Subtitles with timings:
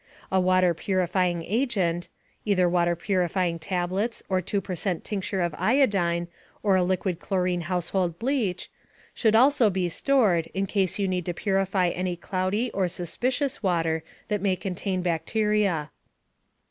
[0.31, 2.07] A water purifying agent
[2.43, 6.27] (either water purifying tablets, or 2 percent tincture of iodine,
[6.63, 8.71] or a liquid chlorine household bleach)
[9.13, 14.01] should also be stored, in case you need to purify any cloudy or "suspicious" water
[14.27, 15.91] that may contain bacteria.